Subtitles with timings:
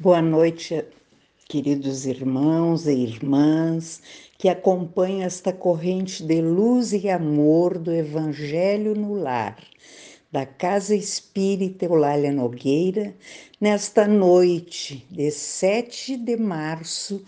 [0.00, 0.84] Boa noite,
[1.48, 4.00] queridos irmãos e irmãs
[4.38, 9.58] que acompanham esta corrente de luz e amor do Evangelho no Lar,
[10.30, 13.12] da Casa Espírita Eulália Nogueira,
[13.60, 17.20] nesta noite de 7 de março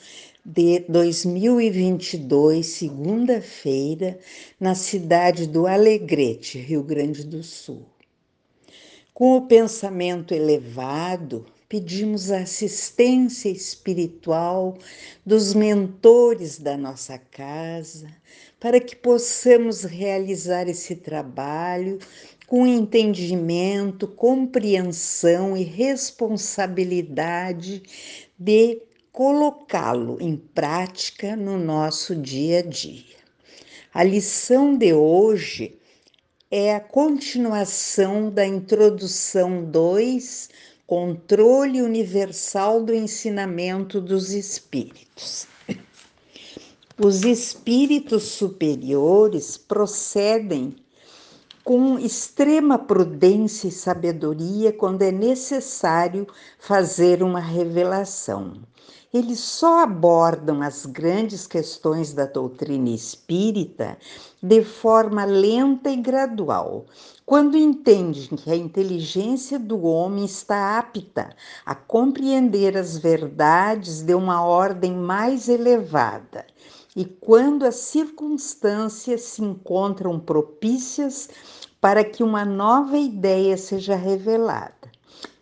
[0.45, 4.16] de 2022, segunda-feira,
[4.61, 7.82] na cidade do Alegrete, Rio Grande do Sul.
[9.12, 14.77] Com o pensamento elevado, pedimos a assistência espiritual
[15.24, 18.09] dos mentores da nossa casa,
[18.59, 22.01] para que possamos realizar esse trabalho
[22.48, 27.84] com entendimento, compreensão e responsabilidade
[28.37, 33.20] de colocá-lo em prática no nosso dia a dia.
[33.95, 35.78] A lição de hoje
[36.50, 40.48] é a continuação da introdução 2
[40.90, 45.47] controle universal do ensinamento dos espíritos.
[46.98, 50.74] Os espíritos superiores procedem
[51.62, 56.27] com extrema prudência e sabedoria quando é necessário
[56.58, 58.55] fazer uma revelação.
[59.12, 63.98] Eles só abordam as grandes questões da doutrina espírita
[64.41, 66.86] de forma lenta e gradual,
[67.27, 71.34] quando entendem que a inteligência do homem está apta
[71.66, 76.47] a compreender as verdades de uma ordem mais elevada
[77.01, 81.31] e quando as circunstâncias se encontram propícias
[81.81, 84.75] para que uma nova ideia seja revelada.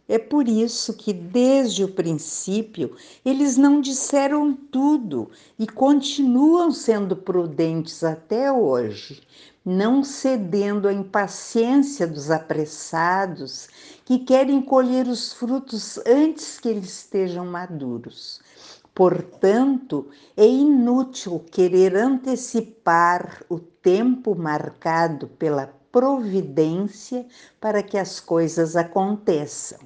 [0.08, 8.04] É por isso que, desde o princípio, eles não disseram tudo e continuam sendo prudentes
[8.04, 9.20] até hoje,
[9.64, 13.68] não cedendo à impaciência dos apressados
[14.04, 18.40] que querem colher os frutos antes que eles estejam maduros.
[18.98, 27.24] Portanto, é inútil querer antecipar o tempo marcado pela providência
[27.60, 29.78] para que as coisas aconteçam.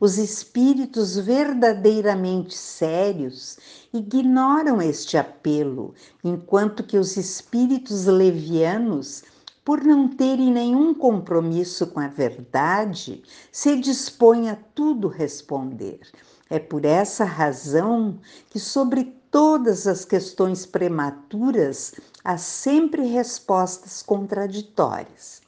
[0.00, 3.56] Os espíritos verdadeiramente sérios
[3.94, 5.94] ignoram este apelo,
[6.24, 9.22] enquanto que os espíritos levianos,
[9.64, 16.00] por não terem nenhum compromisso com a verdade, se dispõem a tudo responder.
[16.50, 18.18] É por essa razão
[18.50, 21.94] que, sobre todas as questões prematuras,
[22.24, 25.40] há sempre respostas contraditórias.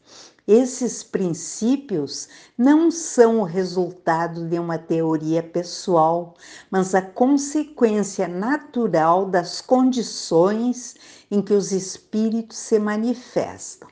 [0.47, 6.35] Esses princípios não são o resultado de uma teoria pessoal,
[6.71, 10.95] mas a consequência natural das condições
[11.29, 13.89] em que os espíritos se manifestam.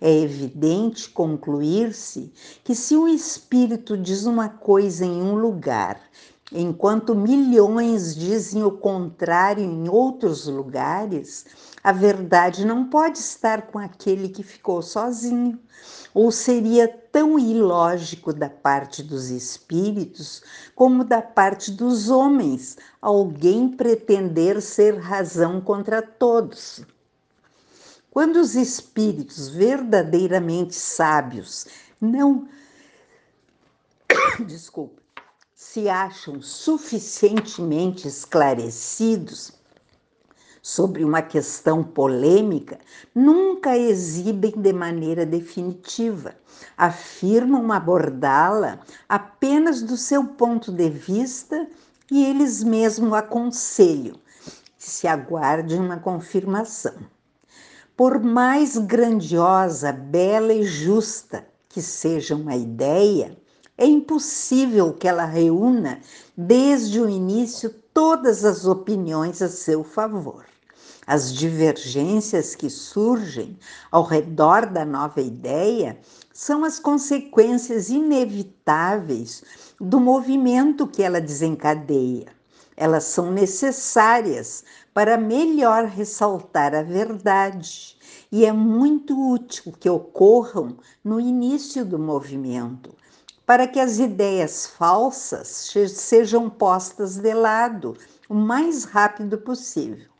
[0.00, 2.32] É evidente concluir-se
[2.64, 6.00] que se um espírito diz uma coisa em um lugar,
[6.54, 11.46] enquanto milhões dizem o contrário em outros lugares,
[11.82, 15.58] a verdade não pode estar com aquele que ficou sozinho,
[16.14, 20.42] ou seria tão ilógico da parte dos espíritos
[20.74, 26.84] como da parte dos homens alguém pretender ser razão contra todos.
[28.10, 31.66] Quando os espíritos verdadeiramente sábios
[32.00, 32.46] não
[34.46, 35.01] desculpa,
[35.64, 39.52] se acham suficientemente esclarecidos,
[40.60, 42.78] sobre uma questão polêmica
[43.14, 46.34] nunca exibem de maneira definitiva.
[46.76, 51.68] Afirmam abordá-la apenas do seu ponto de vista
[52.10, 54.16] e eles mesmos aconselham
[54.76, 56.96] que se aguarde uma confirmação.
[57.96, 63.40] Por mais grandiosa, bela e justa que seja uma ideia,
[63.78, 66.00] é impossível que ela reúna
[66.36, 70.44] desde o início todas as opiniões a seu favor.
[71.06, 73.58] As divergências que surgem
[73.90, 75.98] ao redor da nova ideia
[76.32, 79.42] são as consequências inevitáveis
[79.80, 82.26] do movimento que ela desencadeia.
[82.76, 84.64] Elas são necessárias
[84.94, 87.96] para melhor ressaltar a verdade
[88.30, 92.94] e é muito útil que ocorram no início do movimento,
[93.44, 97.96] para que as ideias falsas sejam postas de lado
[98.28, 100.10] o mais rápido possível.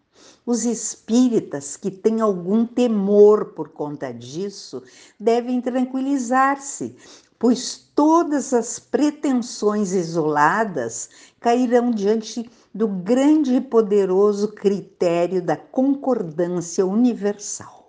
[0.45, 4.83] Os espíritas que têm algum temor por conta disso
[5.19, 6.97] devem tranquilizar-se,
[7.39, 11.09] pois todas as pretensões isoladas
[11.41, 17.82] cairão diante do grande e poderoso critério da concordância universal.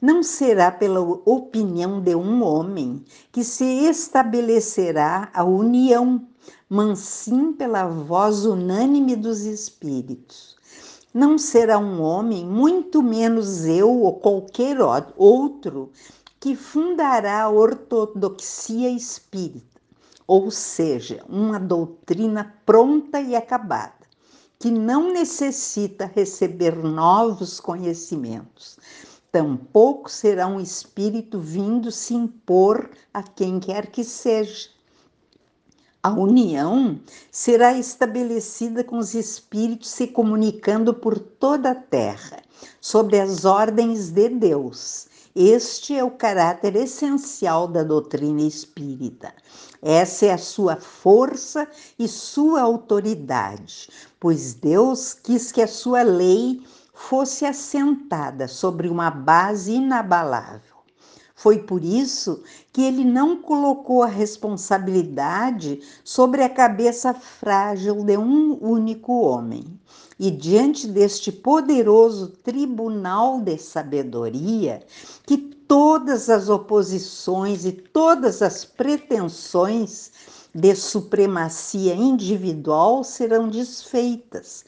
[0.00, 6.24] Não será pela opinião de um homem que se estabelecerá a união,
[6.68, 10.56] mas sim pela voz unânime dos espíritos.
[11.12, 14.78] Não será um homem, muito menos eu ou qualquer
[15.16, 15.90] outro,
[16.38, 19.80] que fundará a ortodoxia espírita,
[20.26, 23.94] ou seja, uma doutrina pronta e acabada,
[24.60, 28.78] que não necessita receber novos conhecimentos,
[29.30, 34.70] tampouco será um espírito vindo se impor a quem quer que seja.
[36.02, 42.38] A união será estabelecida com os espíritos se comunicando por toda a terra,
[42.80, 45.08] sobre as ordens de Deus.
[45.34, 49.32] Este é o caráter essencial da doutrina espírita.
[49.82, 53.88] Essa é a sua força e sua autoridade,
[54.18, 56.62] pois Deus quis que a sua lei
[56.98, 60.76] fosse assentada sobre uma base inabalável.
[61.34, 62.42] Foi por isso
[62.72, 69.64] que ele não colocou a responsabilidade sobre a cabeça frágil de um único homem.
[70.18, 74.82] E diante deste poderoso tribunal de sabedoria,
[75.24, 80.10] que todas as oposições e todas as pretensões
[80.52, 84.64] de supremacia individual serão desfeitas,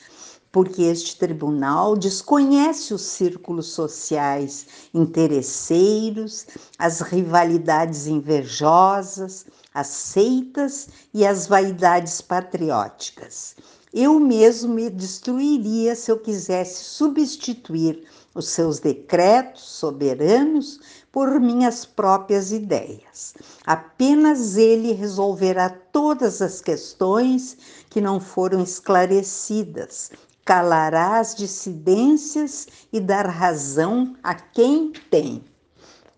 [0.53, 6.47] porque este tribunal desconhece os círculos sociais interesseiros,
[6.79, 13.55] as rivalidades invejosas, as seitas e as vaidades patrióticas.
[13.93, 18.05] Eu mesmo me destruiria se eu quisesse substituir
[18.35, 20.81] os seus decretos soberanos
[21.11, 23.35] por minhas próprias ideias.
[23.67, 27.57] Apenas ele resolverá todas as questões
[27.89, 30.13] que não foram esclarecidas
[30.51, 35.45] calará as dissidências e dar razão a quem tem.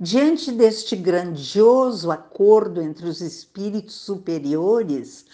[0.01, 5.27] Diante deste grandioso acordo entre os espíritos superiores,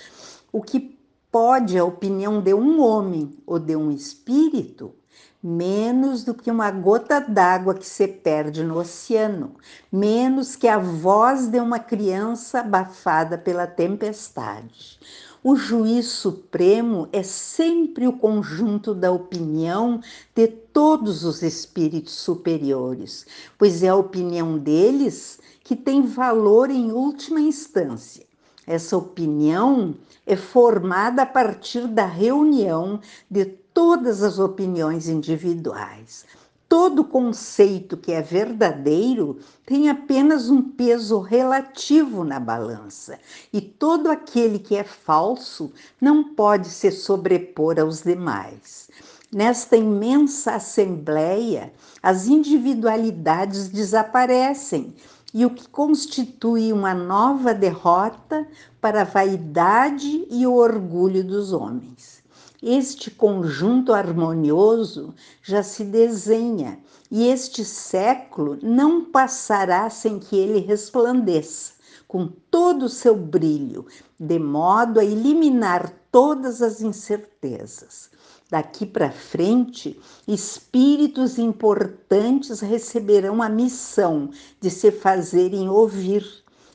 [0.51, 0.99] o que
[1.31, 4.93] pode a opinião de um homem ou de um espírito
[5.41, 9.55] menos do que uma gota d'água que se perde no oceano,
[9.93, 14.99] menos que a voz de uma criança abafada pela tempestade.
[15.43, 20.01] O juiz supremo é sempre o conjunto da opinião
[20.35, 23.25] de todos os espíritos superiores,
[23.57, 28.27] pois é a opinião deles que tem valor em última instância.
[28.67, 29.95] Essa opinião
[30.27, 33.01] é formada a partir da reunião
[33.31, 36.27] de todas as opiniões individuais.
[36.69, 43.19] Todo conceito que é verdadeiro tem apenas um peso relativo na balança,
[43.51, 48.91] e todo aquele que é falso não pode se sobrepor aos demais.
[49.33, 51.73] Nesta imensa assembleia,
[52.03, 54.95] as individualidades desaparecem
[55.33, 58.47] e o que constitui uma nova derrota
[58.79, 62.18] para a vaidade e o orgulho dos homens.
[62.61, 71.75] Este conjunto harmonioso já se desenha e este século não passará sem que ele resplandeça
[72.09, 73.87] com todo o seu brilho,
[74.19, 78.11] de modo a eliminar todas as incertezas.
[78.51, 79.97] Daqui para frente,
[80.27, 84.31] espíritos importantes receberão a missão
[84.61, 86.27] de se fazerem ouvir,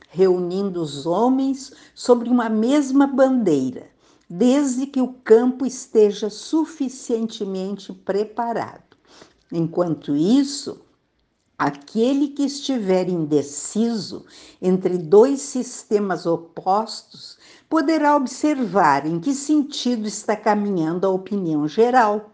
[0.08, 3.93] reunindo os homens sobre uma mesma bandeira
[4.28, 8.96] desde que o campo esteja suficientemente preparado.
[9.52, 10.80] Enquanto isso,
[11.58, 14.24] aquele que estiver indeciso
[14.60, 22.33] entre dois sistemas opostos poderá observar em que sentido está caminhando a opinião geral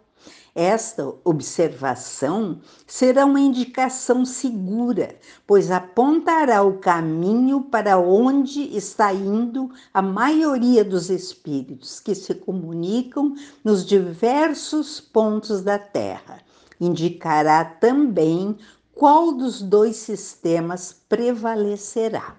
[0.54, 5.16] esta observação será uma indicação segura,
[5.47, 13.35] pois apontará o caminho para onde está indo a maioria dos espíritos que se comunicam
[13.62, 16.40] nos diversos pontos da Terra.
[16.80, 18.57] Indicará também
[18.95, 22.37] qual dos dois sistemas prevalecerá.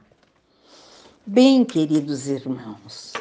[1.26, 3.14] Bem, queridos irmãos,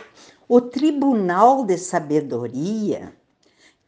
[0.49, 3.20] o Tribunal de Sabedoria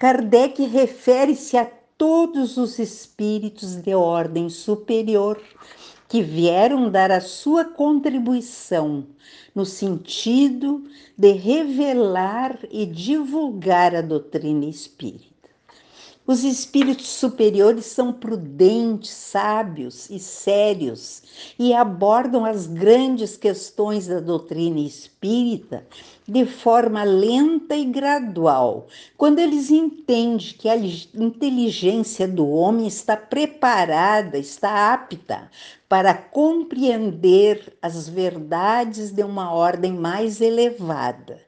[0.02, 1.64] Kardec refere-se a
[1.96, 5.40] todos os espíritos de ordem superior
[6.08, 9.06] que vieram dar a sua contribuição
[9.54, 10.82] no sentido
[11.16, 15.31] de revelar e divulgar a doutrina espírita.
[16.24, 21.20] Os espíritos superiores são prudentes, sábios e sérios
[21.58, 25.84] e abordam as grandes questões da doutrina espírita
[26.26, 28.86] de forma lenta e gradual,
[29.16, 35.50] quando eles entendem que a inteligência do homem está preparada, está apta
[35.88, 41.40] para compreender as verdades de uma ordem mais elevada.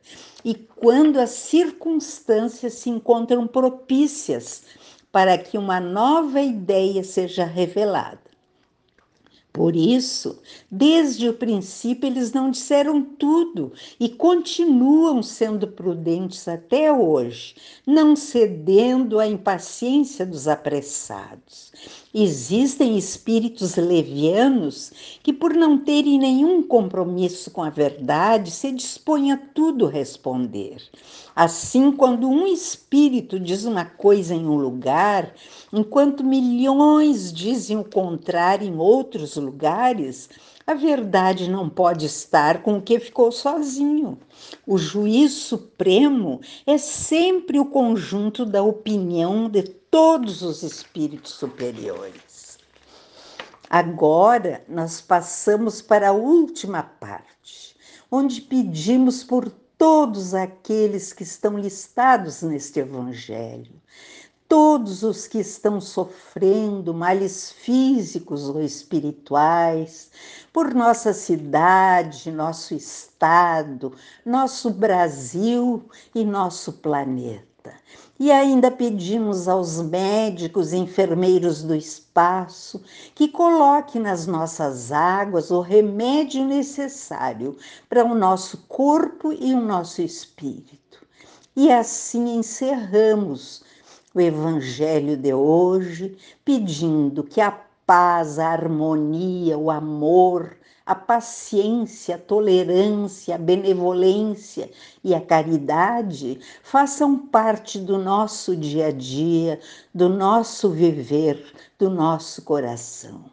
[0.45, 4.63] E quando as circunstâncias se encontram propícias
[5.11, 8.25] para que uma nova ideia seja revelada.
[9.55, 17.55] Por isso, desde o princípio, eles não disseram tudo e continuam sendo prudentes até hoje,
[17.87, 21.73] não cedendo à impaciência dos apressados.
[22.17, 29.37] Existem espíritos levianos que, por não terem nenhum compromisso com a verdade, se dispõem a
[29.37, 30.77] tudo responder.
[31.35, 35.35] Assim, quando um espírito diz uma coisa em um lugar,
[35.73, 40.31] enquanto milhões dizem o contrário em outros lugares,
[40.65, 44.17] a verdade não pode estar com o que ficou sozinho.
[44.65, 49.65] O juiz supremo é sempre o conjunto da opinião de
[49.95, 52.59] todos os espíritos superiores.
[53.71, 57.77] Agora nós passamos para a última parte,
[58.11, 59.49] onde pedimos por
[59.79, 63.81] todos aqueles que estão listados neste Evangelho,
[64.49, 70.11] todos os que estão sofrendo males físicos ou espirituais,
[70.53, 73.93] por nossa cidade, nosso estado,
[74.27, 77.55] nosso Brasil e nosso planeta.
[78.19, 82.81] E ainda pedimos aos médicos e enfermeiros do espaço
[83.13, 87.57] que coloquem nas nossas águas o remédio necessário
[87.89, 91.05] para o nosso corpo e o nosso espírito.
[91.57, 93.65] E assim encerramos
[94.15, 97.51] o Evangelho de hoje, pedindo que a
[97.85, 100.57] paz, a harmonia, o amor,
[100.87, 104.71] a paciência, a tolerância, a benevolência
[105.03, 109.61] e a caridade façam parte do nosso dia a dia,
[109.95, 111.43] do nosso viver,
[111.79, 113.25] do nosso coração.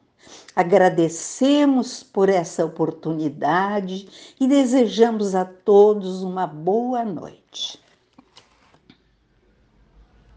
[0.56, 7.81] Agradecemos por essa oportunidade e desejamos a todos uma boa noite.